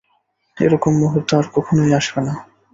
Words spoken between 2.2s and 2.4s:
নাহ।